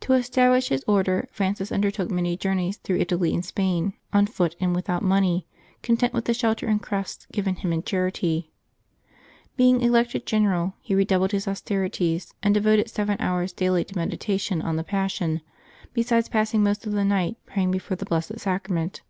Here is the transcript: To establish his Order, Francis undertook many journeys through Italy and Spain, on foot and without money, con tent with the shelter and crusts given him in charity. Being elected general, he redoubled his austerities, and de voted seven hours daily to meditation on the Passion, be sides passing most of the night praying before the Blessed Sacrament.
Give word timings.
To 0.00 0.14
establish 0.14 0.70
his 0.70 0.82
Order, 0.86 1.28
Francis 1.30 1.70
undertook 1.70 2.10
many 2.10 2.34
journeys 2.34 2.78
through 2.78 2.96
Italy 2.96 3.34
and 3.34 3.44
Spain, 3.44 3.92
on 4.10 4.24
foot 4.26 4.56
and 4.58 4.74
without 4.74 5.02
money, 5.02 5.46
con 5.82 5.98
tent 5.98 6.14
with 6.14 6.24
the 6.24 6.32
shelter 6.32 6.66
and 6.66 6.80
crusts 6.80 7.26
given 7.30 7.56
him 7.56 7.70
in 7.70 7.82
charity. 7.82 8.50
Being 9.58 9.82
elected 9.82 10.24
general, 10.24 10.76
he 10.80 10.94
redoubled 10.94 11.32
his 11.32 11.46
austerities, 11.46 12.32
and 12.42 12.54
de 12.54 12.60
voted 12.62 12.88
seven 12.88 13.18
hours 13.20 13.52
daily 13.52 13.84
to 13.84 13.98
meditation 13.98 14.62
on 14.62 14.76
the 14.76 14.82
Passion, 14.82 15.42
be 15.92 16.02
sides 16.04 16.30
passing 16.30 16.62
most 16.64 16.86
of 16.86 16.94
the 16.94 17.04
night 17.04 17.36
praying 17.44 17.70
before 17.70 17.98
the 17.98 18.06
Blessed 18.06 18.38
Sacrament. 18.40 19.02